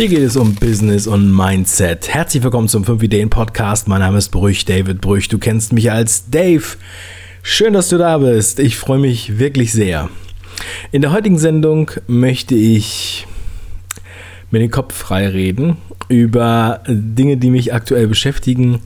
Hier 0.00 0.08
geht 0.08 0.20
es 0.20 0.34
um 0.38 0.54
Business 0.54 1.06
und 1.06 1.30
Mindset. 1.30 2.08
Herzlich 2.08 2.42
willkommen 2.42 2.68
zum 2.68 2.84
5 2.84 3.02
Ideen 3.02 3.28
Podcast. 3.28 3.86
Mein 3.86 4.00
Name 4.00 4.16
ist 4.16 4.30
Brüch, 4.30 4.64
David 4.64 5.02
Brüch. 5.02 5.28
Du 5.28 5.36
kennst 5.36 5.74
mich 5.74 5.92
als 5.92 6.30
Dave. 6.30 6.64
Schön, 7.42 7.74
dass 7.74 7.90
du 7.90 7.98
da 7.98 8.16
bist. 8.16 8.60
Ich 8.60 8.78
freue 8.78 8.98
mich 8.98 9.38
wirklich 9.38 9.72
sehr. 9.72 10.08
In 10.90 11.02
der 11.02 11.12
heutigen 11.12 11.36
Sendung 11.36 11.90
möchte 12.06 12.54
ich 12.54 13.26
mir 14.50 14.60
den 14.60 14.70
Kopf 14.70 14.94
frei 14.94 15.28
reden 15.28 15.76
über 16.08 16.80
Dinge, 16.88 17.36
die 17.36 17.50
mich 17.50 17.74
aktuell 17.74 18.06
beschäftigen. 18.06 18.80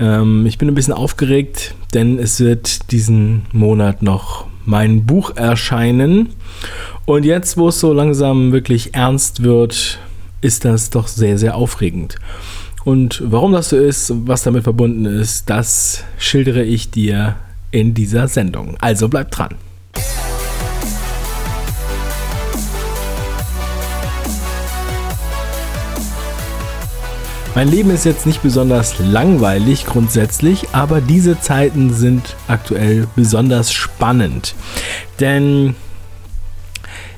Ähm, 0.00 0.44
ich 0.44 0.58
bin 0.58 0.66
ein 0.66 0.74
bisschen 0.74 0.92
aufgeregt, 0.92 1.76
denn 1.94 2.18
es 2.18 2.40
wird 2.40 2.90
diesen 2.90 3.42
Monat 3.52 4.02
noch 4.02 4.48
mein 4.64 5.06
Buch 5.06 5.36
erscheinen. 5.36 6.30
Und 7.04 7.24
jetzt, 7.24 7.56
wo 7.56 7.68
es 7.68 7.78
so 7.78 7.92
langsam 7.92 8.50
wirklich 8.50 8.92
ernst 8.94 9.44
wird, 9.44 10.00
ist 10.40 10.64
das 10.64 10.90
doch 10.90 11.08
sehr, 11.08 11.38
sehr 11.38 11.56
aufregend. 11.56 12.16
Und 12.84 13.22
warum 13.24 13.52
das 13.52 13.70
so 13.70 13.76
ist, 13.76 14.12
was 14.26 14.42
damit 14.42 14.64
verbunden 14.64 15.04
ist, 15.04 15.50
das 15.50 16.04
schildere 16.18 16.62
ich 16.62 16.90
dir 16.90 17.36
in 17.70 17.94
dieser 17.94 18.28
Sendung. 18.28 18.76
Also 18.80 19.08
bleib 19.08 19.30
dran. 19.30 19.56
Mein 27.54 27.68
Leben 27.68 27.90
ist 27.90 28.04
jetzt 28.04 28.24
nicht 28.24 28.42
besonders 28.42 29.00
langweilig 29.00 29.84
grundsätzlich, 29.84 30.68
aber 30.70 31.00
diese 31.00 31.40
Zeiten 31.40 31.92
sind 31.92 32.36
aktuell 32.46 33.08
besonders 33.16 33.72
spannend. 33.72 34.54
Denn 35.18 35.74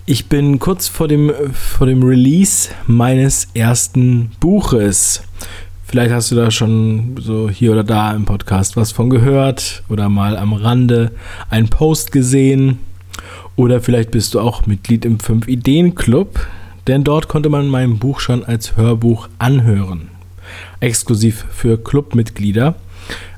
ich 0.06 0.26
bin 0.26 0.58
kurz 0.58 0.88
vor 0.88 1.08
dem, 1.08 1.32
vor 1.52 1.86
dem 1.86 2.02
Release 2.02 2.70
meines 2.86 3.48
ersten 3.54 4.30
Buches. 4.40 5.22
Vielleicht 5.84 6.12
hast 6.12 6.30
du 6.30 6.36
da 6.36 6.50
schon 6.50 7.16
so 7.20 7.48
hier 7.48 7.72
oder 7.72 7.84
da 7.84 8.12
im 8.12 8.24
Podcast 8.24 8.76
was 8.76 8.92
von 8.92 9.10
gehört 9.10 9.82
oder 9.88 10.08
mal 10.08 10.36
am 10.36 10.52
Rande 10.52 11.10
einen 11.48 11.68
Post 11.68 12.12
gesehen. 12.12 12.78
Oder 13.56 13.80
vielleicht 13.80 14.10
bist 14.10 14.34
du 14.34 14.40
auch 14.40 14.66
Mitglied 14.66 15.04
im 15.04 15.18
5 15.18 15.48
Ideen 15.48 15.94
Club, 15.94 16.46
denn 16.86 17.04
dort 17.04 17.28
konnte 17.28 17.48
man 17.48 17.68
mein 17.68 17.98
Buch 17.98 18.20
schon 18.20 18.44
als 18.44 18.76
Hörbuch 18.76 19.28
anhören. 19.38 20.08
Exklusiv 20.80 21.44
für 21.50 21.76
Clubmitglieder 21.76 22.76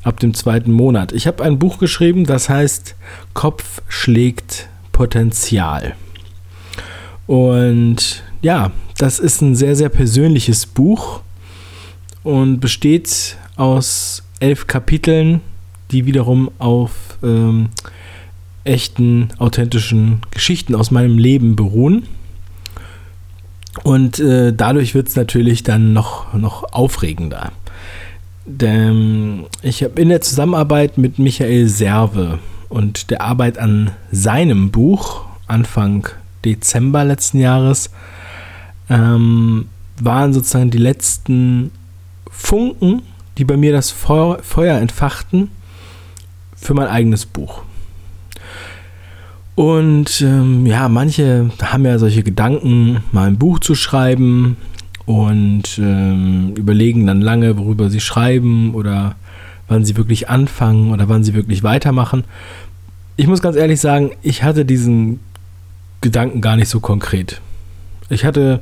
ab 0.03 0.21
dem 0.21 0.35
zweiten 0.35 0.73
Monat. 0.73 1.13
Ich 1.13 1.27
habe 1.27 1.43
ein 1.43 1.59
Buch 1.59 1.79
geschrieben, 1.79 2.25
das 2.25 2.49
heißt 2.49 2.95
Kopf 3.35 3.83
schlägt 3.89 4.69
Potenzial. 4.93 5.95
Und 7.27 8.23
ja, 8.43 8.73
das 8.99 9.19
ist 9.19 9.41
ein 9.41 9.55
sehr, 9.55 9.77
sehr 9.77 9.89
persönliches 9.89 10.67
Buch 10.67 11.21
und 12.23 12.61
besteht 12.61 13.37
aus 13.57 14.23
elf 14.41 14.67
Kapiteln, 14.67 15.41
die 15.91 16.07
wiederum 16.07 16.51
auf 16.59 17.19
ähm, 17.23 17.69
echten, 18.65 19.29
authentischen 19.39 20.21
Geschichten 20.31 20.75
aus 20.75 20.91
meinem 20.91 21.19
Leben 21.19 21.57
beruhen. 21.57 22.07
Und 23.85 24.19
äh, 24.19 24.53
dadurch 24.53 24.95
wird 24.95 25.09
es 25.09 25.17
natürlich 25.17 25.63
dann 25.63 25.93
noch, 25.93 26.35
noch 26.35 26.73
aufregender. 26.73 27.53
Denn 28.45 29.45
ich 29.63 29.83
habe 29.83 30.01
in 30.01 30.09
der 30.09 30.21
Zusammenarbeit 30.21 30.99
mit 30.99 31.19
Michael 31.19 31.69
Serve 31.69 32.39
und 32.69 33.11
der 33.11 33.23
Arbeit 33.23 33.59
an 33.59 33.93
seinem 34.11 34.71
Buch 34.71 35.25
Anfang 35.47 36.09
Dezember 36.45 37.05
letzten 37.05 37.39
Jahres 37.39 37.91
ähm, 38.89 39.67
waren 40.01 40.33
sozusagen 40.33 40.71
die 40.71 40.79
letzten 40.79 41.71
Funken, 42.31 43.03
die 43.39 43.45
bei 43.45 43.57
mir 43.57 43.73
das 43.73 43.91
Feuer, 43.91 44.39
Feuer 44.43 44.79
entfachten 44.79 45.51
für 46.57 46.75
mein 46.75 46.89
eigenes 46.89 47.27
Buch. 47.27 47.63
Und 49.55 50.21
ähm, 50.23 50.65
ja, 50.67 50.89
manche 50.89 51.51
haben 51.63 51.85
ja 51.85 51.99
solche 51.99 52.23
Gedanken, 52.23 53.03
mal 53.13 53.29
ein 53.29 53.39
Buch 53.39 53.59
zu 53.59 53.75
schreiben 53.75 54.57
und 55.05 55.79
ähm, 55.79 56.55
überlegen 56.57 57.07
dann 57.07 57.21
lange, 57.21 57.59
worüber 57.59 57.91
sie 57.91 58.01
schreiben 58.01 58.75
oder 58.75 59.15
wann 59.69 59.85
sie 59.85 59.97
wirklich 59.97 60.29
anfangen 60.29 60.91
oder 60.91 61.09
wann 61.09 61.25
sie 61.25 61.35
wirklich 61.35 61.63
weitermachen. 61.63 62.25
Ich 63.17 63.27
muss 63.27 63.43
ganz 63.43 63.57
ehrlich 63.57 63.81
sagen, 63.81 64.13
ich 64.23 64.43
hatte 64.43 64.65
diesen 64.65 65.21
Gedanken 66.03 66.41
gar 66.41 66.57
nicht 66.57 66.69
so 66.69 66.81
konkret. 66.81 67.41
Ich 68.11 68.25
hatte 68.25 68.61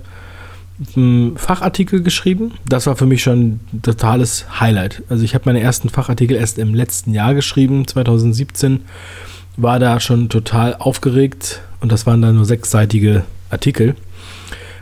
einen 0.97 1.37
Fachartikel 1.37 2.03
geschrieben. 2.03 2.53
Das 2.67 2.87
war 2.87 2.97
für 2.97 3.06
mich 3.06 3.23
schon 3.23 3.61
ein 3.73 3.83
totales 3.83 4.47
Highlight. 4.61 5.03
Also 5.09 5.25
ich 5.25 5.34
habe 5.34 5.45
meine 5.47 5.61
ersten 5.61 5.89
Fachartikel 5.89 6.37
erst 6.37 6.59
im 6.59 6.75
letzten 6.75 7.12
Jahr 7.12 7.34
geschrieben, 7.34 7.87
2017. 7.87 8.83
War 9.56 9.78
da 9.78 10.01
schon 10.01 10.28
total 10.28 10.77
aufgeregt 10.78 11.61
und 11.81 11.93
das 11.93 12.06
waren 12.06 12.23
dann 12.23 12.37
nur 12.37 12.45
sechsseitige 12.45 13.25
Artikel, 13.51 13.95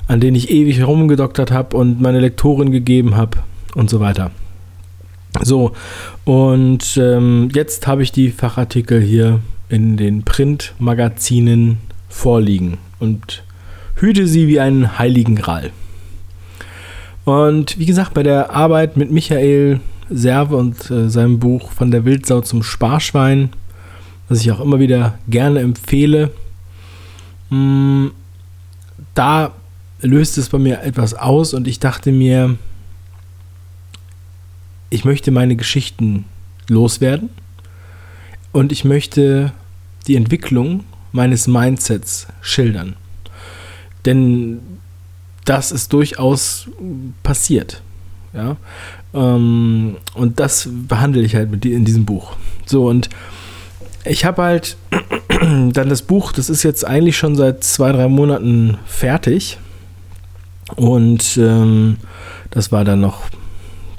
an 0.07 0.21
denen 0.21 0.37
ich 0.37 0.51
ewig 0.51 0.79
herumgedoktert 0.79 1.51
habe 1.51 1.77
und 1.77 2.01
meine 2.01 2.21
Lektorin 2.21 2.71
gegeben 2.71 3.17
habe 3.17 3.39
und 3.75 3.91
so 3.91 3.99
weiter. 3.99 4.31
So, 5.43 5.73
und 6.25 6.97
ähm, 6.97 7.51
jetzt 7.55 7.87
habe 7.87 8.03
ich 8.03 8.13
die 8.13 8.31
Fachartikel 8.31 9.01
hier 9.01 9.41
in 9.69 9.97
den 9.97 10.23
Printmagazinen 10.23 11.79
vorliegen 12.09 12.79
und 12.99 13.43
hüte 13.97 14.27
sie 14.27 14.49
wie 14.49 14.61
einen 14.61 14.99
heiligen 14.99 15.37
Gral. 15.37 15.71
Und 17.25 17.79
wie 17.79 17.87
gesagt, 17.87 18.15
bei 18.15 18.23
der 18.23 18.51
Arbeit 18.53 18.97
mit 18.97 19.11
Michael 19.11 19.81
Serve 20.11 20.57
und 20.57 20.91
äh, 20.91 21.11
seinem 21.11 21.39
Buch 21.39 21.71
Von 21.73 21.91
der 21.91 22.05
Wildsau 22.05 22.41
zum 22.41 22.63
Sparschwein, 22.63 23.51
was 24.29 24.41
ich 24.41 24.51
auch 24.51 24.61
immer 24.61 24.79
wieder 24.79 25.19
gerne 25.29 25.61
empfehle, 25.61 26.31
mh, 27.51 27.59
mm, 27.59 28.13
da 29.15 29.53
löst 30.01 30.39
es 30.39 30.49
bei 30.49 30.59
mir 30.59 30.83
etwas 30.83 31.15
aus 31.15 31.55
und 31.55 31.67
ich 31.67 31.81
dachte 31.81 32.13
mir, 32.13 32.57
ich 34.91 35.05
möchte 35.05 35.31
meine 35.31 35.57
Geschichten 35.57 36.25
loswerden 36.69 37.31
und 38.53 38.73
ich 38.73 38.85
möchte 38.85 39.53
die 40.07 40.17
Entwicklung 40.17 40.85
meines 41.19 41.49
Mindsets 41.49 42.29
schildern. 42.41 42.95
Denn 44.07 44.61
das 45.45 45.73
ist 45.73 45.93
durchaus 45.93 46.69
passiert. 47.25 47.83
Ja? 48.33 48.57
Ähm, 49.13 49.97
und 50.15 50.39
das 50.39 50.69
behandle 50.71 51.23
ich 51.23 51.35
halt 51.35 51.51
mit 51.51 51.65
in 51.65 51.85
diesem 51.85 52.05
Buch. 52.05 52.37
So, 52.67 52.87
und 52.87 53.09
ich 54.05 54.25
habe 54.25 54.43
halt 54.43 54.77
dann 55.41 55.89
das 55.89 56.03
Buch, 56.03 56.31
das 56.31 56.49
ist 56.49 56.63
jetzt 56.63 56.87
eigentlich 56.87 57.17
schon 57.17 57.35
seit 57.35 57.65
zwei, 57.65 57.91
drei 57.91 58.07
Monaten 58.07 58.79
fertig. 58.87 59.59
Und 60.77 61.37
ähm, 61.37 61.97
das 62.51 62.71
war 62.71 62.85
dann 62.85 63.01
noch 63.01 63.23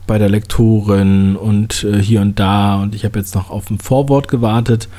bei 0.09 0.17
der 0.17 0.29
Lektorin 0.29 1.35
und 1.35 1.83
äh, 1.83 2.01
hier 2.01 2.21
und 2.21 2.39
da. 2.39 2.81
Und 2.81 2.95
ich 2.95 3.05
habe 3.05 3.19
jetzt 3.19 3.35
noch 3.35 3.51
auf 3.51 3.69
ein 3.69 3.77
Vorwort 3.77 4.27
gewartet. 4.27 4.89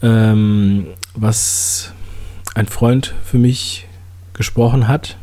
Ähm, 0.00 0.86
was 1.16 1.92
ein 2.54 2.68
Freund 2.68 3.14
für 3.24 3.38
mich 3.38 3.88
gesprochen 4.32 4.86
hat 4.86 5.16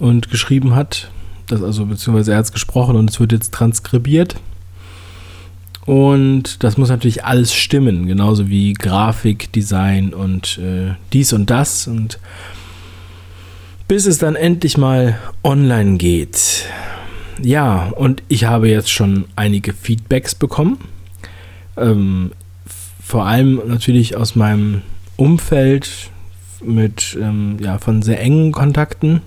und 0.00 0.30
geschrieben 0.30 0.74
hat. 0.74 1.12
Das 1.46 1.62
also, 1.62 1.86
beziehungsweise 1.86 2.32
er 2.32 2.38
hat 2.38 2.46
es 2.46 2.52
gesprochen 2.52 2.96
und 2.96 3.08
es 3.08 3.20
wird 3.20 3.30
jetzt 3.30 3.54
transkribiert. 3.54 4.34
Und 5.86 6.64
das 6.64 6.76
muss 6.76 6.88
natürlich 6.88 7.24
alles 7.24 7.54
stimmen, 7.54 8.08
genauso 8.08 8.48
wie 8.48 8.72
Grafik, 8.72 9.52
Design 9.52 10.12
und 10.12 10.58
äh, 10.58 10.94
dies 11.12 11.32
und 11.32 11.50
das. 11.50 11.86
Und 11.86 12.18
bis 13.86 14.06
es 14.06 14.18
dann 14.18 14.34
endlich 14.34 14.76
mal 14.76 15.20
online 15.44 15.98
geht. 15.98 16.66
Ja, 17.42 17.90
und 17.96 18.22
ich 18.28 18.44
habe 18.44 18.68
jetzt 18.68 18.90
schon 18.90 19.26
einige 19.36 19.72
Feedbacks 19.72 20.34
bekommen. 20.34 20.78
Ähm, 21.76 22.32
vor 23.02 23.26
allem 23.26 23.62
natürlich 23.66 24.16
aus 24.16 24.34
meinem 24.34 24.82
Umfeld 25.16 26.10
mit 26.62 27.16
ähm, 27.20 27.56
ja, 27.60 27.78
von 27.78 28.02
sehr 28.02 28.20
engen 28.20 28.52
Kontakten. 28.52 29.22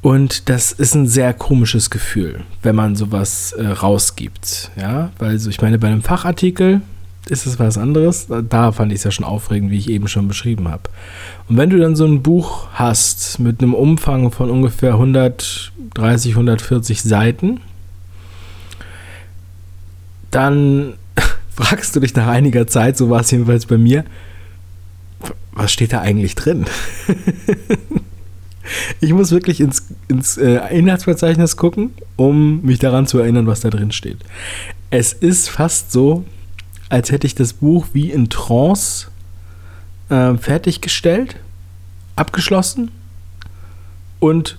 Und 0.00 0.48
das 0.48 0.72
ist 0.72 0.94
ein 0.94 1.08
sehr 1.08 1.34
komisches 1.34 1.90
Gefühl, 1.90 2.40
wenn 2.62 2.76
man 2.76 2.94
sowas 2.94 3.52
äh, 3.52 3.66
rausgibt. 3.66 4.70
Ja, 4.76 5.10
weil 5.18 5.38
so, 5.38 5.50
ich 5.50 5.60
meine, 5.60 5.78
bei 5.78 5.88
einem 5.88 6.02
Fachartikel 6.02 6.80
ist 7.30 7.46
es 7.46 7.58
was 7.58 7.78
anderes. 7.78 8.28
Da 8.48 8.72
fand 8.72 8.92
ich 8.92 8.98
es 8.98 9.04
ja 9.04 9.10
schon 9.10 9.24
aufregend, 9.24 9.70
wie 9.70 9.78
ich 9.78 9.90
eben 9.90 10.08
schon 10.08 10.28
beschrieben 10.28 10.68
habe. 10.68 10.84
Und 11.48 11.56
wenn 11.56 11.70
du 11.70 11.78
dann 11.78 11.96
so 11.96 12.04
ein 12.04 12.22
Buch 12.22 12.68
hast 12.72 13.38
mit 13.38 13.62
einem 13.62 13.74
Umfang 13.74 14.30
von 14.30 14.50
ungefähr 14.50 14.92
130, 14.92 16.32
140 16.32 17.02
Seiten, 17.02 17.60
dann 20.30 20.94
fragst 21.54 21.96
du 21.96 22.00
dich 22.00 22.14
nach 22.14 22.26
einiger 22.26 22.66
Zeit, 22.66 22.96
so 22.96 23.10
war 23.10 23.20
es 23.20 23.30
jedenfalls 23.30 23.66
bei 23.66 23.78
mir, 23.78 24.04
was 25.52 25.72
steht 25.72 25.92
da 25.92 26.00
eigentlich 26.00 26.34
drin? 26.34 26.66
ich 29.00 29.12
muss 29.12 29.30
wirklich 29.32 29.60
ins, 29.60 29.86
ins 30.08 30.36
äh, 30.36 30.60
Inhaltsverzeichnis 30.70 31.56
gucken, 31.56 31.90
um 32.16 32.62
mich 32.62 32.78
daran 32.78 33.06
zu 33.06 33.18
erinnern, 33.18 33.46
was 33.46 33.60
da 33.60 33.70
drin 33.70 33.90
steht. 33.90 34.18
Es 34.90 35.12
ist 35.12 35.50
fast 35.50 35.92
so, 35.92 36.24
als 36.88 37.10
hätte 37.10 37.26
ich 37.26 37.34
das 37.34 37.52
Buch 37.52 37.86
wie 37.92 38.10
in 38.10 38.30
Trance 38.30 39.08
äh, 40.08 40.34
fertiggestellt, 40.34 41.36
abgeschlossen 42.16 42.90
und 44.20 44.58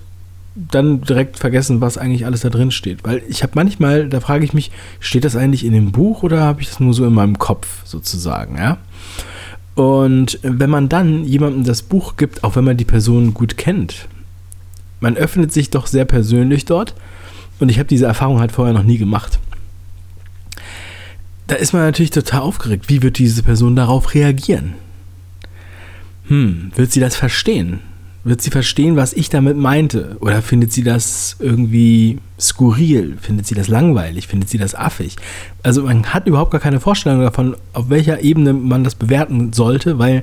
dann 0.54 1.00
direkt 1.02 1.38
vergessen, 1.38 1.80
was 1.80 1.96
eigentlich 1.96 2.26
alles 2.26 2.40
da 2.40 2.50
drin 2.50 2.70
steht. 2.70 3.04
Weil 3.04 3.22
ich 3.28 3.42
habe 3.42 3.52
manchmal, 3.54 4.08
da 4.08 4.20
frage 4.20 4.44
ich 4.44 4.52
mich, 4.52 4.70
steht 4.98 5.24
das 5.24 5.36
eigentlich 5.36 5.64
in 5.64 5.72
dem 5.72 5.92
Buch 5.92 6.22
oder 6.22 6.40
habe 6.42 6.60
ich 6.60 6.68
das 6.68 6.80
nur 6.80 6.92
so 6.92 7.06
in 7.06 7.14
meinem 7.14 7.38
Kopf 7.38 7.84
sozusagen, 7.84 8.56
ja? 8.56 8.78
Und 9.76 10.38
wenn 10.42 10.68
man 10.68 10.88
dann 10.88 11.24
jemandem 11.24 11.64
das 11.64 11.82
Buch 11.82 12.16
gibt, 12.16 12.44
auch 12.44 12.56
wenn 12.56 12.64
man 12.64 12.76
die 12.76 12.84
Person 12.84 13.32
gut 13.32 13.56
kennt, 13.56 14.08
man 14.98 15.16
öffnet 15.16 15.52
sich 15.52 15.70
doch 15.70 15.86
sehr 15.86 16.04
persönlich 16.04 16.64
dort. 16.66 16.94
Und 17.60 17.70
ich 17.70 17.78
habe 17.78 17.88
diese 17.88 18.06
Erfahrung 18.06 18.40
halt 18.40 18.52
vorher 18.52 18.74
noch 18.74 18.82
nie 18.82 18.98
gemacht. 18.98 19.38
Da 21.50 21.56
ist 21.56 21.72
man 21.72 21.82
natürlich 21.82 22.12
total 22.12 22.42
aufgeregt. 22.42 22.84
Wie 22.86 23.02
wird 23.02 23.18
diese 23.18 23.42
Person 23.42 23.74
darauf 23.74 24.14
reagieren? 24.14 24.74
Hm, 26.28 26.70
wird 26.76 26.92
sie 26.92 27.00
das 27.00 27.16
verstehen? 27.16 27.80
Wird 28.22 28.40
sie 28.40 28.50
verstehen, 28.50 28.94
was 28.94 29.12
ich 29.12 29.30
damit 29.30 29.56
meinte? 29.56 30.16
Oder 30.20 30.42
findet 30.42 30.72
sie 30.72 30.84
das 30.84 31.34
irgendwie 31.40 32.20
skurril? 32.38 33.16
Findet 33.20 33.48
sie 33.48 33.56
das 33.56 33.66
langweilig? 33.66 34.28
Findet 34.28 34.48
sie 34.48 34.58
das 34.58 34.76
affig? 34.76 35.16
Also 35.64 35.82
man 35.82 36.14
hat 36.14 36.28
überhaupt 36.28 36.52
gar 36.52 36.60
keine 36.60 36.78
Vorstellung 36.78 37.20
davon, 37.20 37.56
auf 37.72 37.90
welcher 37.90 38.22
Ebene 38.22 38.52
man 38.52 38.84
das 38.84 38.94
bewerten 38.94 39.52
sollte, 39.52 39.98
weil 39.98 40.22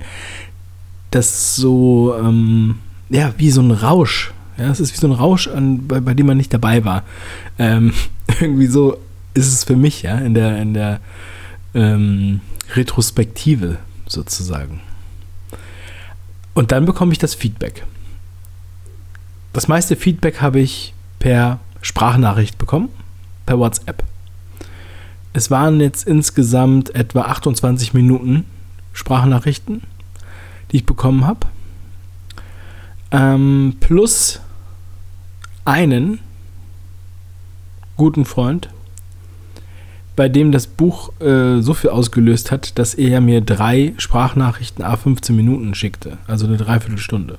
das 1.11 1.57
so, 1.57 2.15
ähm, 2.17 2.75
ja, 3.09 3.33
wie 3.37 3.51
so 3.51 3.59
ein 3.59 3.71
Rausch. 3.71 4.31
Ja, 4.57 4.71
es 4.71 4.79
ist 4.79 4.93
wie 4.93 4.97
so 4.97 5.07
ein 5.07 5.13
Rausch, 5.13 5.49
an, 5.49 5.89
bei, 5.89 5.99
bei 5.99 6.13
dem 6.13 6.27
man 6.27 6.37
nicht 6.37 6.53
dabei 6.53 6.85
war. 6.85 7.03
Ähm, 7.59 7.91
irgendwie 8.39 8.67
so 8.67 8.97
ist 9.37 9.53
es 9.53 9.63
für 9.63 9.75
mich, 9.75 10.01
ja, 10.01 10.17
in 10.17 10.33
der, 10.33 10.61
in 10.61 10.73
der 10.73 10.99
ähm, 11.73 12.41
Retrospektive 12.75 13.77
sozusagen. 14.07 14.81
Und 16.53 16.71
dann 16.71 16.85
bekomme 16.85 17.11
ich 17.11 17.19
das 17.19 17.35
Feedback. 17.35 17.85
Das 19.53 19.67
meiste 19.67 19.95
Feedback 19.95 20.41
habe 20.41 20.59
ich 20.59 20.93
per 21.19 21.59
Sprachnachricht 21.81 22.57
bekommen, 22.57 22.89
per 23.45 23.59
WhatsApp. 23.59 24.03
Es 25.33 25.51
waren 25.51 25.79
jetzt 25.79 26.07
insgesamt 26.07 26.95
etwa 26.95 27.21
28 27.21 27.93
Minuten 27.93 28.45
Sprachnachrichten, 28.93 29.83
die 30.71 30.77
ich 30.77 30.85
bekommen 30.85 31.25
habe. 31.25 31.47
Ähm, 33.11 33.77
plus 33.79 34.41
einen 35.63 36.19
guten 37.97 38.25
Freund, 38.25 38.69
bei 40.17 40.27
dem 40.29 40.51
das 40.51 40.65
Buch 40.65 41.11
äh, 41.21 41.61
so 41.61 41.75
viel 41.75 41.91
ausgelöst 41.91 42.51
hat, 42.51 42.77
dass 42.79 42.95
er 42.95 43.21
mir 43.21 43.39
drei 43.39 43.93
Sprachnachrichten 43.97 44.83
a 44.83 44.97
15 44.97 45.33
Minuten 45.35 45.75
schickte, 45.75 46.17
also 46.27 46.47
eine 46.47 46.57
Dreiviertelstunde. 46.57 47.37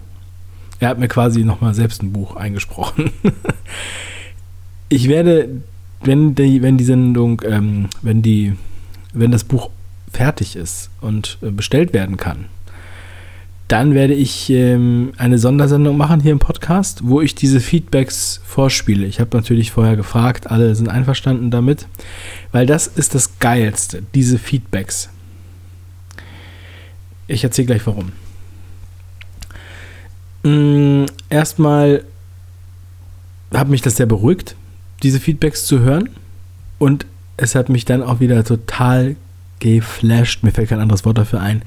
Er 0.78 0.90
hat 0.90 0.98
mir 1.00 1.08
quasi 1.08 1.42
nochmal 1.42 1.74
selbst 1.74 2.02
ein 2.02 2.12
Buch 2.12 2.36
eingesprochen. 2.36 3.10
ich 4.88 5.08
werde, 5.08 5.60
wenn 6.02 6.36
die, 6.36 6.62
wenn 6.62 6.78
die 6.78 6.84
Sendung, 6.84 7.42
ähm, 7.44 7.88
wenn 8.00 8.22
die, 8.22 8.54
wenn 9.12 9.32
das 9.32 9.42
Buch 9.42 9.70
fertig 10.12 10.54
ist 10.54 10.88
und 11.00 11.38
äh, 11.42 11.50
bestellt 11.50 11.92
werden 11.92 12.16
kann, 12.16 12.44
dann 13.68 13.94
werde 13.94 14.14
ich 14.14 14.48
ähm, 14.48 15.12
eine 15.18 15.38
Sondersendung 15.38 15.98
machen 15.98 16.20
hier 16.20 16.32
im 16.32 16.38
Podcast, 16.38 17.00
wo 17.04 17.20
ich 17.20 17.34
diese 17.34 17.60
Feedbacks 17.60 18.40
vorspiele. 18.44 19.06
Ich 19.06 19.20
habe 19.20 19.36
natürlich 19.36 19.70
vorher 19.70 19.94
gefragt, 19.94 20.50
alle 20.50 20.74
sind 20.74 20.88
einverstanden 20.88 21.50
damit, 21.50 21.86
weil 22.50 22.64
das 22.64 22.86
ist 22.86 23.14
das 23.14 23.38
Geilste, 23.38 24.02
diese 24.14 24.38
Feedbacks. 24.38 25.10
Ich 27.26 27.44
erzähle 27.44 27.66
gleich 27.66 27.86
warum. 27.86 28.12
Mm, 30.42 31.04
erstmal 31.28 32.04
hat 33.52 33.68
mich 33.68 33.82
das 33.82 33.96
sehr 33.96 34.06
beruhigt, 34.06 34.56
diese 35.02 35.20
Feedbacks 35.20 35.66
zu 35.66 35.80
hören. 35.80 36.08
Und 36.78 37.04
es 37.36 37.54
hat 37.54 37.68
mich 37.68 37.84
dann 37.84 38.02
auch 38.02 38.20
wieder 38.20 38.44
total 38.44 39.16
geflasht, 39.58 40.42
mir 40.42 40.52
fällt 40.52 40.70
kein 40.70 40.80
anderes 40.80 41.04
Wort 41.04 41.18
dafür 41.18 41.40
ein, 41.40 41.62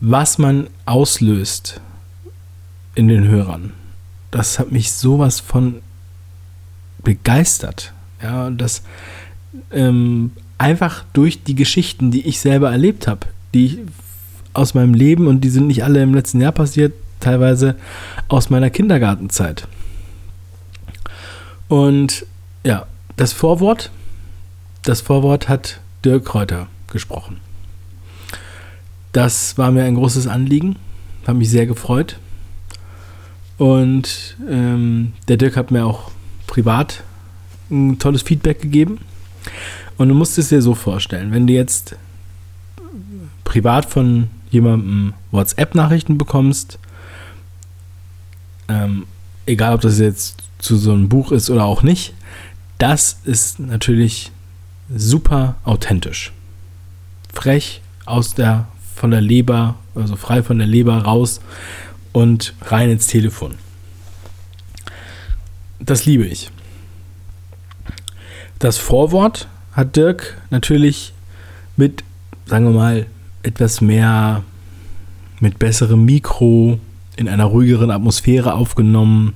was 0.00 0.38
man 0.38 0.68
auslöst 0.86 1.80
in 2.94 3.08
den 3.08 3.26
Hörern. 3.26 3.72
Das 4.30 4.58
hat 4.58 4.72
mich 4.72 4.92
sowas 4.92 5.40
von 5.40 5.76
begeistert. 7.02 7.92
Ja, 8.22 8.50
das 8.50 8.82
ähm, 9.70 10.32
einfach 10.58 11.04
durch 11.12 11.44
die 11.44 11.54
Geschichten, 11.54 12.10
die 12.10 12.26
ich 12.26 12.40
selber 12.40 12.70
erlebt 12.70 13.06
habe, 13.06 13.26
die 13.54 13.66
ich 13.66 13.78
aus 14.52 14.74
meinem 14.74 14.94
Leben 14.94 15.26
und 15.26 15.42
die 15.42 15.50
sind 15.50 15.68
nicht 15.68 15.84
alle 15.84 16.02
im 16.02 16.14
letzten 16.14 16.40
Jahr 16.40 16.52
passiert, 16.52 16.92
teilweise 17.20 17.76
aus 18.28 18.50
meiner 18.50 18.70
Kindergartenzeit. 18.70 19.68
Und 21.68 22.26
ja, 22.64 22.86
das 23.16 23.32
Vorwort, 23.32 23.90
das 24.82 25.00
Vorwort 25.00 25.48
hat 25.48 25.80
Dirk 26.04 26.24
Kräuter 26.24 26.68
gesprochen. 26.90 27.40
Das 29.12 29.56
war 29.58 29.70
mir 29.70 29.84
ein 29.84 29.94
großes 29.94 30.26
Anliegen, 30.26 30.76
hat 31.26 31.36
mich 31.36 31.50
sehr 31.50 31.66
gefreut. 31.66 32.18
Und 33.56 34.36
ähm, 34.48 35.14
der 35.26 35.36
Dirk 35.36 35.56
hat 35.56 35.70
mir 35.70 35.84
auch 35.84 36.10
privat 36.46 37.02
ein 37.70 37.98
tolles 37.98 38.22
Feedback 38.22 38.60
gegeben. 38.60 38.98
Und 39.96 40.08
du 40.08 40.14
musst 40.14 40.38
es 40.38 40.48
dir 40.48 40.62
so 40.62 40.74
vorstellen, 40.74 41.32
wenn 41.32 41.46
du 41.46 41.52
jetzt 41.52 41.96
privat 43.44 43.86
von 43.86 44.28
jemandem 44.50 45.14
WhatsApp-Nachrichten 45.32 46.18
bekommst, 46.18 46.78
ähm, 48.68 49.06
egal 49.46 49.74
ob 49.74 49.80
das 49.80 49.98
jetzt 49.98 50.42
zu 50.58 50.76
so 50.76 50.92
einem 50.92 51.08
Buch 51.08 51.32
ist 51.32 51.50
oder 51.50 51.64
auch 51.64 51.82
nicht, 51.82 52.14
das 52.78 53.20
ist 53.24 53.58
natürlich 53.58 54.30
super 54.94 55.56
authentisch. 55.64 56.32
Frech 57.32 57.80
aus 58.06 58.34
der 58.34 58.68
von 58.98 59.10
der 59.10 59.20
Leber, 59.20 59.76
also 59.94 60.16
frei 60.16 60.42
von 60.42 60.58
der 60.58 60.66
Leber 60.66 60.98
raus 60.98 61.40
und 62.12 62.54
rein 62.62 62.90
ins 62.90 63.06
Telefon. 63.06 63.54
Das 65.78 66.04
liebe 66.04 66.26
ich. 66.26 66.50
Das 68.58 68.76
Vorwort 68.76 69.46
hat 69.72 69.94
Dirk 69.94 70.36
natürlich 70.50 71.12
mit, 71.76 72.02
sagen 72.46 72.64
wir 72.64 72.72
mal, 72.72 73.06
etwas 73.44 73.80
mehr, 73.80 74.42
mit 75.38 75.60
besserem 75.60 76.04
Mikro, 76.04 76.80
in 77.16 77.28
einer 77.28 77.44
ruhigeren 77.44 77.92
Atmosphäre 77.92 78.54
aufgenommen. 78.54 79.34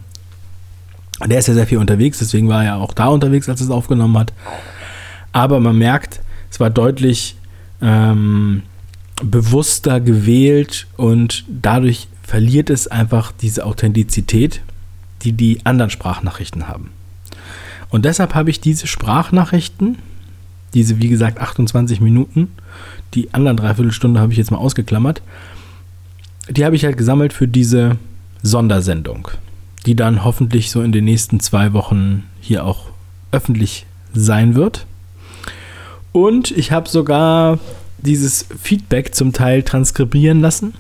Der 1.25 1.38
ist 1.38 1.47
ja 1.47 1.54
sehr 1.54 1.69
viel 1.69 1.78
unterwegs, 1.78 2.19
deswegen 2.19 2.49
war 2.49 2.64
er 2.64 2.76
auch 2.78 2.95
da 2.95 3.07
unterwegs, 3.07 3.49
als 3.49 3.61
er 3.61 3.66
es 3.66 3.71
aufgenommen 3.71 4.19
hat. 4.19 4.33
Aber 5.31 5.61
man 5.61 5.78
merkt, 5.78 6.21
es 6.50 6.59
war 6.59 6.71
deutlich 6.71 7.37
ähm, 7.81 8.62
bewusster 9.23 10.00
gewählt 10.00 10.87
und 10.97 11.45
dadurch 11.49 12.09
verliert 12.23 12.71
es 12.71 12.88
einfach 12.88 13.33
diese 13.33 13.66
Authentizität, 13.66 14.62
die 15.23 15.33
die 15.33 15.61
anderen 15.64 15.90
Sprachnachrichten 15.90 16.69
haben. 16.69 16.90
Und 17.90 18.04
deshalb 18.04 18.35
habe 18.35 18.50
ich 18.50 18.61
diese 18.61 18.87
Sprachnachrichten, 18.87 19.99
diese 20.75 21.00
wie 21.00 21.09
gesagt 21.09 21.38
28 21.38 22.00
Minuten, 22.00 22.49
die 23.14 23.35
anderen 23.35 23.59
Dreiviertelstunde 23.59 24.21
habe 24.21 24.33
ich 24.33 24.38
jetzt 24.38 24.50
mal 24.50 24.59
ausgeklammert, 24.59 25.23
die 26.49 26.64
habe 26.64 26.75
ich 26.75 26.85
halt 26.85 26.97
gesammelt 26.97 27.33
für 27.33 27.47
diese 27.47 27.99
Sondersendung, 28.42 29.28
die 29.87 29.95
dann 29.95 30.25
hoffentlich 30.25 30.71
so 30.71 30.83
in 30.83 30.92
den 30.92 31.04
nächsten 31.04 31.38
zwei 31.40 31.73
Wochen 31.73 32.25
hier 32.40 32.64
auch 32.64 32.87
öffentlich 33.31 33.87
sein 34.14 34.54
wird. 34.54 34.87
Und 36.12 36.50
ich 36.50 36.73
habe 36.73 36.88
sogar 36.88 37.59
dieses 38.02 38.47
Feedback 38.61 39.14
zum 39.14 39.32
Teil 39.32 39.62
transkribieren 39.62 40.40
lassen, 40.40 40.75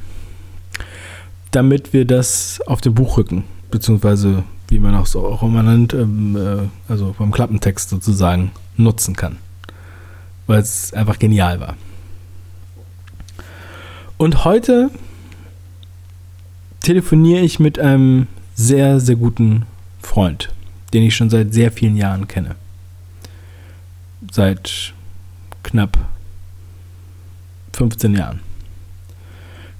damit 1.50 1.92
wir 1.92 2.04
das 2.04 2.60
auf 2.66 2.80
dem 2.80 2.94
Buchrücken, 2.94 3.44
beziehungsweise 3.70 4.44
wie 4.68 4.78
man 4.78 4.94
auch 4.94 5.06
so 5.06 5.26
auch 5.26 5.42
immer 5.42 5.62
nennt, 5.62 5.92
ähm, 5.92 6.36
äh, 6.36 6.90
also 6.90 7.14
beim 7.18 7.30
Klappentext 7.30 7.90
sozusagen 7.90 8.52
nutzen 8.76 9.14
kann. 9.14 9.36
Weil 10.46 10.60
es 10.60 10.92
einfach 10.94 11.18
genial 11.18 11.60
war. 11.60 11.76
Und 14.16 14.44
heute 14.44 14.90
telefoniere 16.80 17.42
ich 17.42 17.60
mit 17.60 17.78
einem 17.78 18.28
sehr, 18.54 18.98
sehr 18.98 19.16
guten 19.16 19.66
Freund, 20.00 20.52
den 20.92 21.02
ich 21.02 21.14
schon 21.14 21.30
seit 21.30 21.52
sehr 21.52 21.70
vielen 21.70 21.96
Jahren 21.96 22.28
kenne. 22.28 22.56
Seit 24.30 24.94
knapp 25.62 25.98
15 27.72 28.14
Jahren. 28.14 28.40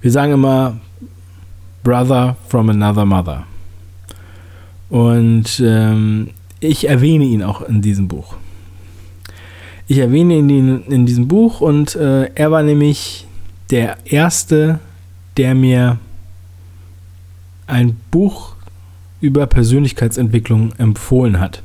Wir 0.01 0.11
sagen 0.11 0.33
immer 0.33 0.79
Brother 1.83 2.35
from 2.47 2.69
another 2.69 3.05
mother. 3.05 3.45
Und 4.89 5.61
ähm, 5.63 6.29
ich 6.59 6.87
erwähne 6.87 7.25
ihn 7.25 7.43
auch 7.43 7.61
in 7.61 7.81
diesem 7.81 8.07
Buch. 8.07 8.35
Ich 9.87 9.97
erwähne 9.97 10.35
ihn 10.37 10.83
in, 10.87 11.05
diesem 11.05 11.27
Buch 11.27 11.61
und 11.61 11.95
äh, 11.95 12.25
er 12.35 12.51
war 12.51 12.63
nämlich 12.63 13.27
der 13.69 13.97
Erste, 14.05 14.79
der 15.35 15.55
mir 15.55 15.99
ein 17.67 17.97
Buch 18.11 18.55
über 19.19 19.45
Persönlichkeitsentwicklung 19.45 20.73
empfohlen 20.77 21.39
hat. 21.39 21.63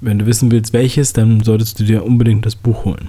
Wenn 0.00 0.18
du 0.18 0.26
wissen 0.26 0.50
willst, 0.50 0.72
welches, 0.72 1.12
dann 1.12 1.42
solltest 1.42 1.80
du 1.80 1.84
dir 1.84 2.04
unbedingt 2.04 2.46
das 2.46 2.54
Buch 2.54 2.84
holen. 2.84 3.08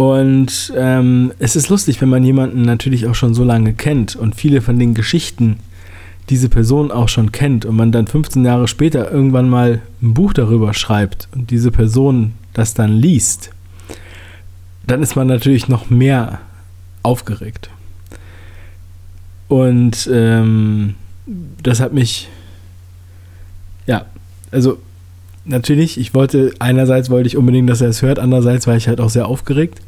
Und 0.00 0.72
ähm, 0.78 1.30
es 1.40 1.56
ist 1.56 1.68
lustig, 1.68 2.00
wenn 2.00 2.08
man 2.08 2.24
jemanden 2.24 2.62
natürlich 2.62 3.06
auch 3.06 3.14
schon 3.14 3.34
so 3.34 3.44
lange 3.44 3.74
kennt 3.74 4.16
und 4.16 4.34
viele 4.34 4.62
von 4.62 4.78
den 4.78 4.94
Geschichten 4.94 5.58
diese 6.30 6.48
Person 6.48 6.90
auch 6.90 7.10
schon 7.10 7.32
kennt 7.32 7.66
und 7.66 7.76
man 7.76 7.92
dann 7.92 8.06
15 8.06 8.42
Jahre 8.42 8.66
später 8.66 9.12
irgendwann 9.12 9.50
mal 9.50 9.82
ein 10.00 10.14
Buch 10.14 10.32
darüber 10.32 10.72
schreibt 10.72 11.28
und 11.34 11.50
diese 11.50 11.70
Person 11.70 12.32
das 12.54 12.72
dann 12.72 12.92
liest, 12.96 13.50
dann 14.86 15.02
ist 15.02 15.16
man 15.16 15.26
natürlich 15.26 15.68
noch 15.68 15.90
mehr 15.90 16.40
aufgeregt. 17.02 17.68
Und 19.48 20.08
ähm, 20.10 20.94
das 21.62 21.80
hat 21.80 21.92
mich, 21.92 22.30
ja, 23.86 24.06
also 24.50 24.78
natürlich, 25.44 26.00
ich 26.00 26.14
wollte, 26.14 26.54
einerseits 26.58 27.10
wollte 27.10 27.26
ich 27.26 27.36
unbedingt, 27.36 27.68
dass 27.68 27.82
er 27.82 27.90
es 27.90 28.00
hört, 28.00 28.18
andererseits 28.18 28.66
war 28.66 28.76
ich 28.76 28.88
halt 28.88 29.02
auch 29.02 29.10
sehr 29.10 29.28
aufgeregt. 29.28 29.82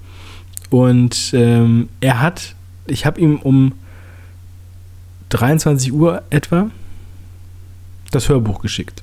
Und 0.72 1.32
ähm, 1.34 1.90
er 2.00 2.20
hat, 2.20 2.54
ich 2.86 3.04
habe 3.04 3.20
ihm 3.20 3.36
um 3.36 3.74
23 5.28 5.92
Uhr 5.92 6.22
etwa 6.30 6.70
das 8.10 8.30
Hörbuch 8.30 8.62
geschickt. 8.62 9.02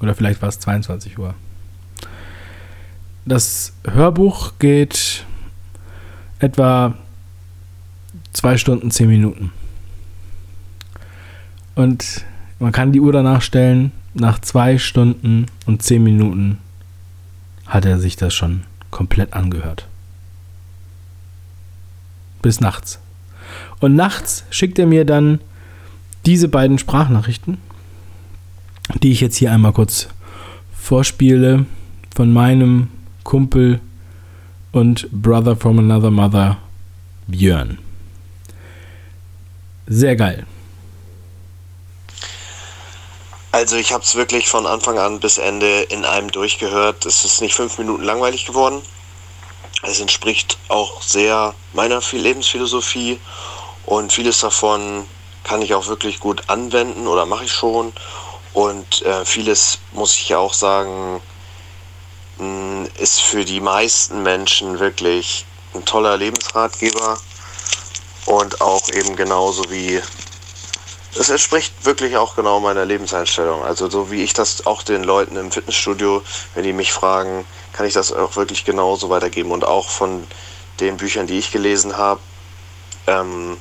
Oder 0.00 0.16
vielleicht 0.16 0.42
war 0.42 0.48
es 0.48 0.58
22 0.58 1.16
Uhr. 1.16 1.36
Das 3.26 3.74
Hörbuch 3.84 4.54
geht 4.58 5.24
etwa 6.40 6.94
zwei 8.32 8.56
Stunden, 8.56 8.90
zehn 8.90 9.08
Minuten. 9.08 9.52
Und 11.76 12.24
man 12.58 12.72
kann 12.72 12.90
die 12.90 13.00
Uhr 13.00 13.12
danach 13.12 13.42
stellen, 13.42 13.92
nach 14.14 14.40
zwei 14.40 14.78
Stunden 14.78 15.46
und 15.64 15.80
zehn 15.80 16.02
Minuten 16.02 16.58
hat 17.66 17.84
er 17.84 18.00
sich 18.00 18.16
das 18.16 18.34
schon 18.34 18.64
komplett 18.90 19.32
angehört. 19.32 19.86
Bis 22.44 22.60
nachts. 22.60 22.98
Und 23.80 23.96
nachts 23.96 24.44
schickt 24.50 24.78
er 24.78 24.84
mir 24.84 25.06
dann 25.06 25.40
diese 26.26 26.46
beiden 26.46 26.78
Sprachnachrichten, 26.78 27.56
die 29.02 29.12
ich 29.12 29.22
jetzt 29.22 29.38
hier 29.38 29.50
einmal 29.50 29.72
kurz 29.72 30.08
vorspiele, 30.78 31.64
von 32.14 32.34
meinem 32.34 32.88
Kumpel 33.22 33.80
und 34.72 35.10
Brother 35.10 35.56
from 35.56 35.78
Another 35.78 36.10
Mother, 36.10 36.58
Björn. 37.28 37.78
Sehr 39.86 40.14
geil. 40.14 40.44
Also 43.52 43.76
ich 43.76 43.90
habe 43.90 44.04
es 44.04 44.16
wirklich 44.16 44.48
von 44.50 44.66
Anfang 44.66 44.98
an 44.98 45.18
bis 45.18 45.38
Ende 45.38 45.84
in 45.84 46.04
einem 46.04 46.30
durchgehört. 46.30 47.06
Es 47.06 47.24
ist 47.24 47.40
nicht 47.40 47.54
fünf 47.54 47.78
Minuten 47.78 48.02
langweilig 48.02 48.44
geworden. 48.44 48.82
Es 49.86 50.00
entspricht 50.00 50.56
auch 50.68 51.02
sehr 51.02 51.54
meiner 51.74 52.00
Lebensphilosophie 52.10 53.20
und 53.84 54.12
vieles 54.12 54.40
davon 54.40 55.06
kann 55.42 55.60
ich 55.60 55.74
auch 55.74 55.88
wirklich 55.88 56.20
gut 56.20 56.42
anwenden 56.48 57.06
oder 57.06 57.26
mache 57.26 57.44
ich 57.44 57.52
schon. 57.52 57.92
Und 58.54 59.02
äh, 59.02 59.24
vieles 59.26 59.78
muss 59.92 60.14
ich 60.14 60.30
ja 60.30 60.38
auch 60.38 60.54
sagen, 60.54 61.20
mm, 62.38 62.84
ist 62.98 63.20
für 63.20 63.44
die 63.44 63.60
meisten 63.60 64.22
Menschen 64.22 64.78
wirklich 64.78 65.44
ein 65.74 65.84
toller 65.84 66.16
Lebensratgeber 66.16 67.18
und 68.26 68.60
auch 68.62 68.88
eben 68.88 69.16
genauso 69.16 69.70
wie 69.70 70.00
es 71.18 71.28
entspricht 71.28 71.72
wirklich 71.84 72.16
auch 72.16 72.36
genau 72.36 72.60
meiner 72.60 72.84
Lebenseinstellung. 72.84 73.62
Also 73.62 73.88
so 73.88 74.10
wie 74.10 74.22
ich 74.22 74.32
das 74.32 74.66
auch 74.66 74.82
den 74.82 75.04
Leuten 75.04 75.36
im 75.36 75.50
Fitnessstudio, 75.52 76.22
wenn 76.54 76.64
die 76.64 76.72
mich 76.72 76.92
fragen, 76.92 77.44
kann 77.72 77.86
ich 77.86 77.94
das 77.94 78.12
auch 78.12 78.36
wirklich 78.36 78.64
genauso 78.64 79.10
weitergeben. 79.10 79.52
Und 79.52 79.64
auch 79.64 79.88
von 79.88 80.26
den 80.80 80.96
Büchern, 80.96 81.26
die 81.26 81.38
ich 81.38 81.52
gelesen 81.52 81.96
habe, 81.96 82.20
ähm, 83.06 83.56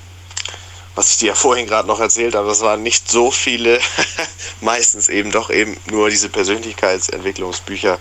was 0.96 1.12
ich 1.12 1.18
dir 1.18 1.30
ja 1.30 1.36
vorhin 1.36 1.68
gerade 1.68 1.88
noch 1.88 2.00
erzählt 2.00 2.36
habe, 2.36 2.48
das 2.48 2.62
waren 2.62 2.84
nicht 2.84 3.10
so 3.10 3.32
viele, 3.32 3.80
meistens 4.62 5.10
eben 5.10 5.32
doch 5.32 5.50
eben 5.50 5.78
nur 5.90 6.10
diese 6.10 6.30
Persönlichkeitsentwicklungsbücher. 6.30 8.00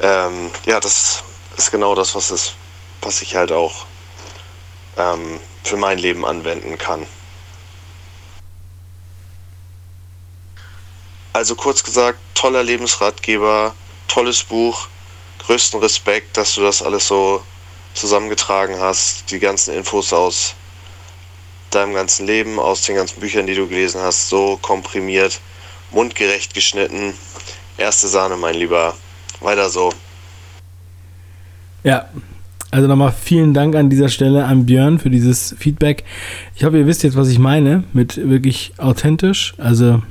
Ähm, 0.00 0.50
ja, 0.64 0.80
das 0.80 1.22
ist 1.56 1.70
genau 1.70 1.94
das, 1.94 2.14
was, 2.14 2.30
es, 2.30 2.54
was 3.02 3.20
ich 3.20 3.36
halt 3.36 3.52
auch 3.52 3.86
ähm, 4.96 5.38
für 5.64 5.76
mein 5.76 5.98
Leben 5.98 6.24
anwenden 6.24 6.78
kann. 6.78 7.06
Also 11.32 11.54
kurz 11.54 11.82
gesagt, 11.84 12.18
toller 12.34 12.62
Lebensratgeber, 12.62 13.74
tolles 14.08 14.42
Buch, 14.42 14.88
größten 15.46 15.80
Respekt, 15.80 16.36
dass 16.36 16.54
du 16.54 16.62
das 16.62 16.82
alles 16.82 17.06
so 17.08 17.42
zusammengetragen 17.94 18.78
hast, 18.78 19.30
die 19.30 19.38
ganzen 19.38 19.74
Infos 19.74 20.12
aus 20.12 20.54
deinem 21.70 21.94
ganzen 21.94 22.26
Leben, 22.26 22.58
aus 22.58 22.82
den 22.82 22.96
ganzen 22.96 23.20
Büchern, 23.20 23.46
die 23.46 23.54
du 23.54 23.68
gelesen 23.68 24.00
hast, 24.00 24.28
so 24.28 24.58
komprimiert, 24.60 25.40
mundgerecht 25.90 26.54
geschnitten. 26.54 27.14
Erste 27.76 28.08
Sahne, 28.08 28.36
mein 28.36 28.54
Lieber. 28.54 28.96
Weiter 29.40 29.68
so. 29.68 29.92
Ja, 31.84 32.08
also 32.70 32.88
nochmal 32.88 33.12
vielen 33.12 33.54
Dank 33.54 33.76
an 33.76 33.88
dieser 33.88 34.08
Stelle 34.08 34.44
an 34.44 34.66
Björn 34.66 34.98
für 34.98 35.10
dieses 35.10 35.54
Feedback. 35.58 36.04
Ich 36.54 36.64
hoffe, 36.64 36.78
ihr 36.78 36.86
wisst 36.86 37.02
jetzt, 37.02 37.16
was 37.16 37.28
ich 37.28 37.38
meine 37.38 37.84
mit 37.92 38.16
wirklich 38.16 38.72
authentisch. 38.78 39.54
Also 39.58 40.02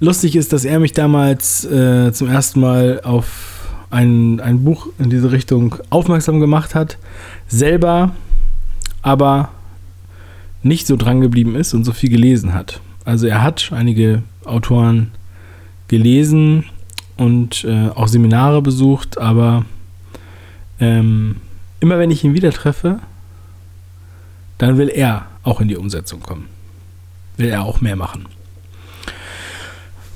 lustig 0.00 0.34
ist, 0.34 0.52
dass 0.52 0.64
er 0.64 0.80
mich 0.80 0.92
damals 0.92 1.64
äh, 1.64 2.12
zum 2.12 2.28
ersten 2.28 2.60
Mal 2.60 3.00
auf 3.04 3.68
ein, 3.90 4.40
ein 4.40 4.64
Buch 4.64 4.88
in 4.98 5.10
diese 5.10 5.30
Richtung 5.30 5.76
aufmerksam 5.90 6.40
gemacht 6.40 6.74
hat. 6.74 6.98
Selber 7.48 8.12
aber 9.02 9.50
nicht 10.62 10.86
so 10.86 10.96
dran 10.96 11.20
geblieben 11.20 11.54
ist 11.54 11.74
und 11.74 11.84
so 11.84 11.92
viel 11.92 12.10
gelesen 12.10 12.54
hat. 12.54 12.80
Also 13.04 13.26
er 13.26 13.42
hat 13.42 13.72
einige 13.72 14.22
Autoren 14.44 15.10
gelesen 15.88 16.64
und 17.16 17.64
äh, 17.64 17.88
auch 17.88 18.08
Seminare 18.08 18.62
besucht, 18.62 19.18
aber 19.18 19.64
ähm, 20.78 21.36
immer 21.80 21.98
wenn 21.98 22.10
ich 22.10 22.24
ihn 22.24 22.34
wieder 22.34 22.52
treffe, 22.52 23.00
dann 24.58 24.76
will 24.76 24.88
er 24.88 25.26
auch 25.42 25.60
in 25.60 25.68
die 25.68 25.76
Umsetzung 25.76 26.20
kommen. 26.20 26.46
Will 27.36 27.48
er 27.48 27.64
auch 27.64 27.80
mehr 27.80 27.96
machen. 27.96 28.26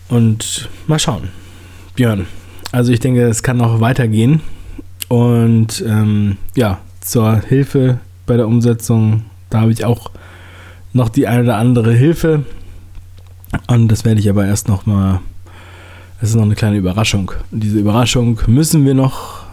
Und 0.08 0.68
mal 0.87 0.99
schauen. 0.99 1.28
Björn, 1.94 2.26
also 2.73 2.92
ich 2.92 3.00
denke, 3.00 3.23
es 3.23 3.42
kann 3.42 3.56
noch 3.56 3.80
weitergehen. 3.80 4.40
Und 5.08 5.84
ähm, 5.87 6.38
ja, 6.54 6.80
zur 7.00 7.40
Hilfe 7.40 7.99
bei 8.26 8.37
der 8.37 8.46
Umsetzung, 8.46 9.25
da 9.50 9.61
habe 9.61 9.73
ich 9.73 9.84
auch 9.84 10.11
noch 10.92 11.08
die 11.08 11.26
eine 11.26 11.44
oder 11.44 11.56
andere 11.56 11.92
Hilfe. 11.92 12.44
Und 13.66 13.88
das 13.88 14.04
werde 14.04 14.20
ich 14.20 14.28
aber 14.28 14.46
erst 14.46 14.68
noch 14.68 14.87
mal. 14.87 15.20
Es 16.20 16.30
ist 16.30 16.37
noch 16.37 16.44
eine 16.44 16.54
kleine 16.54 16.76
Überraschung. 16.76 17.32
Und 17.50 17.61
diese 17.61 17.78
Überraschung 17.78 18.40
müssen 18.46 18.84
wir 18.84 18.94
noch 18.94 19.44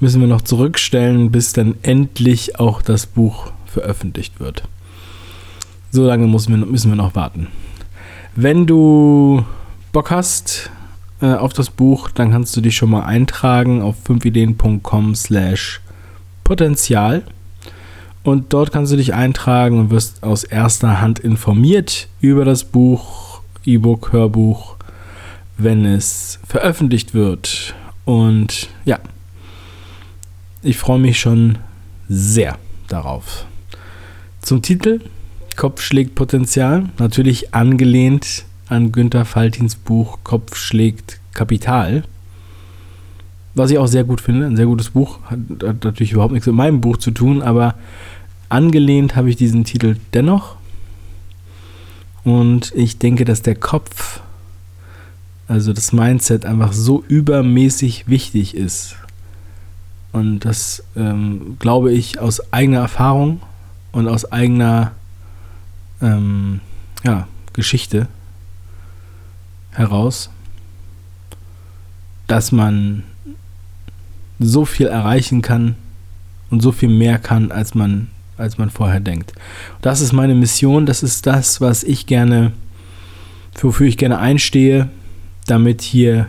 müssen 0.00 0.20
wir 0.20 0.28
noch 0.28 0.40
zurückstellen, 0.40 1.30
bis 1.30 1.52
dann 1.52 1.74
endlich 1.82 2.58
auch 2.58 2.82
das 2.82 3.06
Buch 3.06 3.52
veröffentlicht 3.66 4.40
wird. 4.40 4.64
So 5.90 6.04
lange 6.04 6.26
müssen 6.26 6.90
wir 6.90 6.96
noch 6.96 7.14
warten. 7.14 7.48
Wenn 8.36 8.66
du 8.66 9.44
Bock 9.92 10.10
hast 10.10 10.70
äh, 11.20 11.34
auf 11.34 11.52
das 11.52 11.70
Buch, 11.70 12.10
dann 12.10 12.30
kannst 12.30 12.56
du 12.56 12.60
dich 12.60 12.76
schon 12.76 12.90
mal 12.90 13.02
eintragen 13.02 13.82
auf 13.82 13.96
5ideen.com 14.06 15.14
slash 15.14 15.80
Potenzial. 16.44 17.22
Und 18.22 18.52
dort 18.52 18.70
kannst 18.72 18.92
du 18.92 18.96
dich 18.96 19.14
eintragen 19.14 19.78
und 19.78 19.90
wirst 19.90 20.22
aus 20.22 20.44
erster 20.44 21.00
Hand 21.00 21.18
informiert 21.18 22.08
über 22.20 22.44
das 22.44 22.64
Buch, 22.64 23.40
E-Book, 23.64 24.12
Hörbuch, 24.12 24.76
wenn 25.56 25.84
es 25.84 26.38
veröffentlicht 26.46 27.14
wird. 27.14 27.74
Und 28.04 28.68
ja, 28.84 28.98
ich 30.62 30.76
freue 30.76 30.98
mich 30.98 31.18
schon 31.18 31.58
sehr 32.08 32.58
darauf. 32.88 33.46
Zum 34.42 34.62
Titel 34.62 35.00
Kopf 35.60 35.82
schlägt 35.82 36.14
Potenzial, 36.14 36.88
natürlich 36.98 37.54
angelehnt 37.54 38.46
an 38.70 38.92
Günter 38.92 39.26
Faltins 39.26 39.74
Buch 39.74 40.20
Kopf 40.24 40.56
schlägt 40.56 41.20
Kapital. 41.34 42.04
Was 43.54 43.70
ich 43.70 43.76
auch 43.76 43.86
sehr 43.86 44.04
gut 44.04 44.22
finde, 44.22 44.46
ein 44.46 44.56
sehr 44.56 44.64
gutes 44.64 44.88
Buch, 44.88 45.18
hat, 45.24 45.38
hat 45.62 45.84
natürlich 45.84 46.12
überhaupt 46.12 46.32
nichts 46.32 46.46
mit 46.46 46.56
meinem 46.56 46.80
Buch 46.80 46.96
zu 46.96 47.10
tun, 47.10 47.42
aber 47.42 47.74
angelehnt 48.48 49.16
habe 49.16 49.28
ich 49.28 49.36
diesen 49.36 49.64
Titel 49.64 49.96
dennoch. 50.14 50.56
Und 52.24 52.72
ich 52.74 52.96
denke, 52.96 53.26
dass 53.26 53.42
der 53.42 53.54
Kopf, 53.54 54.20
also 55.46 55.74
das 55.74 55.92
Mindset, 55.92 56.46
einfach 56.46 56.72
so 56.72 57.04
übermäßig 57.06 58.08
wichtig 58.08 58.56
ist. 58.56 58.96
Und 60.12 60.40
das 60.40 60.84
ähm, 60.96 61.58
glaube 61.58 61.92
ich 61.92 62.18
aus 62.18 62.50
eigener 62.50 62.78
Erfahrung 62.78 63.42
und 63.92 64.08
aus 64.08 64.32
eigener 64.32 64.92
ähm, 66.00 66.60
ja, 67.04 67.26
Geschichte 67.52 68.08
heraus, 69.72 70.30
dass 72.26 72.52
man 72.52 73.04
so 74.38 74.64
viel 74.64 74.86
erreichen 74.86 75.42
kann 75.42 75.76
und 76.50 76.62
so 76.62 76.72
viel 76.72 76.88
mehr 76.88 77.18
kann, 77.18 77.52
als 77.52 77.74
man, 77.74 78.08
als 78.36 78.58
man 78.58 78.70
vorher 78.70 79.00
denkt. 79.00 79.32
Das 79.82 80.00
ist 80.00 80.12
meine 80.12 80.34
Mission, 80.34 80.86
das 80.86 81.02
ist 81.02 81.26
das, 81.26 81.60
was 81.60 81.84
ich 81.84 82.06
gerne, 82.06 82.52
wofür 83.60 83.86
ich 83.86 83.98
gerne 83.98 84.18
einstehe, 84.18 84.88
damit 85.46 85.82
hier 85.82 86.28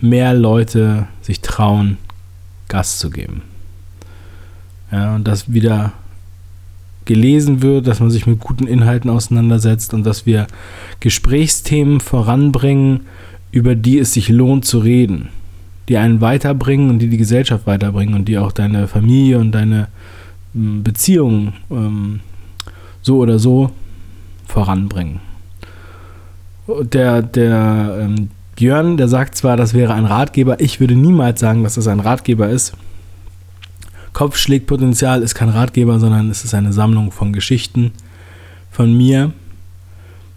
mehr 0.00 0.34
Leute 0.34 1.06
sich 1.22 1.40
trauen, 1.40 1.98
Gas 2.68 2.98
zu 2.98 3.10
geben. 3.10 3.42
Ja, 4.90 5.14
und 5.14 5.24
das 5.24 5.52
wieder 5.52 5.92
gelesen 7.04 7.62
wird, 7.62 7.86
dass 7.86 8.00
man 8.00 8.10
sich 8.10 8.26
mit 8.26 8.40
guten 8.40 8.66
Inhalten 8.66 9.10
auseinandersetzt 9.10 9.94
und 9.94 10.04
dass 10.04 10.26
wir 10.26 10.46
Gesprächsthemen 11.00 12.00
voranbringen, 12.00 13.00
über 13.50 13.74
die 13.74 13.98
es 13.98 14.14
sich 14.14 14.28
lohnt 14.28 14.64
zu 14.64 14.78
reden, 14.78 15.28
die 15.88 15.96
einen 15.96 16.20
weiterbringen 16.20 16.90
und 16.90 16.98
die 17.00 17.08
die 17.08 17.18
Gesellschaft 17.18 17.66
weiterbringen 17.66 18.14
und 18.14 18.26
die 18.26 18.38
auch 18.38 18.52
deine 18.52 18.88
Familie 18.88 19.38
und 19.38 19.52
deine 19.52 19.88
hm, 20.54 20.82
Beziehungen 20.82 21.54
ähm, 21.70 22.20
so 23.02 23.18
oder 23.18 23.38
so 23.38 23.70
voranbringen. 24.46 25.20
Der, 26.92 27.22
der 27.22 27.98
ähm, 28.00 28.28
Björn, 28.54 28.96
der 28.96 29.08
sagt 29.08 29.34
zwar, 29.34 29.56
das 29.56 29.74
wäre 29.74 29.94
ein 29.94 30.04
Ratgeber, 30.04 30.60
ich 30.60 30.78
würde 30.78 30.94
niemals 30.94 31.40
sagen, 31.40 31.64
dass 31.64 31.74
das 31.74 31.88
ein 31.88 32.00
Ratgeber 32.00 32.48
ist. 32.48 32.74
Kopfschlägpotenzial 34.12 35.22
ist 35.22 35.34
kein 35.34 35.48
Ratgeber, 35.48 35.98
sondern 35.98 36.30
es 36.30 36.44
ist 36.44 36.54
eine 36.54 36.72
Sammlung 36.72 37.12
von 37.12 37.32
Geschichten 37.32 37.92
von 38.70 38.96
mir. 38.96 39.32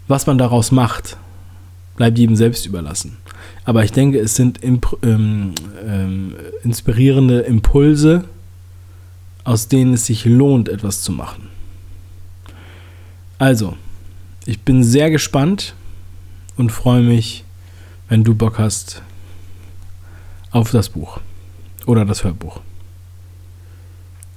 Was 0.08 0.26
man 0.26 0.38
daraus 0.38 0.70
macht, 0.70 1.16
bleibt 1.96 2.18
jedem 2.18 2.36
selbst 2.36 2.66
überlassen. 2.66 3.16
Aber 3.64 3.84
ich 3.84 3.92
denke, 3.92 4.18
es 4.18 4.36
sind 4.36 4.62
imp 4.62 4.96
ähm, 5.02 5.52
ähm, 5.84 6.34
inspirierende 6.62 7.40
Impulse, 7.40 8.24
aus 9.44 9.68
denen 9.68 9.94
es 9.94 10.06
sich 10.06 10.24
lohnt, 10.24 10.68
etwas 10.68 11.02
zu 11.02 11.12
machen. 11.12 11.48
Also, 13.38 13.76
ich 14.46 14.60
bin 14.60 14.84
sehr 14.84 15.10
gespannt 15.10 15.74
und 16.56 16.70
freue 16.70 17.02
mich, 17.02 17.44
wenn 18.08 18.24
du 18.24 18.34
Bock 18.34 18.58
hast 18.58 19.02
auf 20.52 20.70
das 20.70 20.88
Buch 20.88 21.20
oder 21.84 22.04
das 22.04 22.24
Hörbuch. 22.24 22.60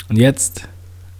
Und 0.09 0.17
jetzt 0.17 0.67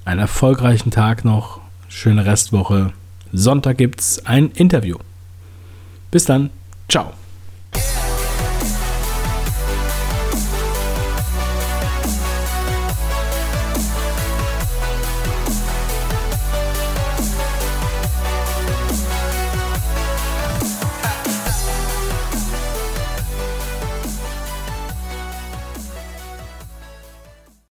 einen 0.04 0.20
erfolgreichen 0.20 0.90
Tag 0.90 1.24
noch, 1.24 1.62
schöne 1.88 2.26
Restwoche. 2.26 2.92
Sonntag 3.32 3.78
gibt 3.78 4.02
es 4.02 4.26
ein 4.26 4.50
Interview. 4.52 4.98
Bis 6.10 6.26
dann, 6.26 6.50
ciao. 6.90 7.14